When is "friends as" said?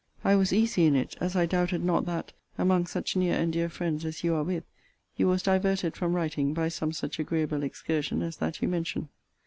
3.69-4.23